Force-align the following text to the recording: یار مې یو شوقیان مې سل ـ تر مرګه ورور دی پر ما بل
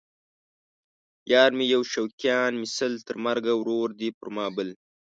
یار 1.31 1.51
مې 1.57 1.65
یو 1.73 1.81
شوقیان 1.91 2.51
مې 2.59 2.67
سل 2.77 2.93
ـ 2.99 3.05
تر 3.07 3.15
مرګه 3.25 3.51
ورور 3.57 3.89
دی 3.99 4.09
پر 4.17 4.27
ما 4.35 4.45
بل 4.55 4.69